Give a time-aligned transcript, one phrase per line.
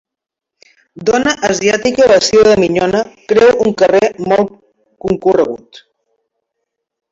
[1.09, 3.03] Dona asiàtica vestida de minyona
[3.33, 4.59] creu un carrer molt
[5.07, 5.85] concorregut.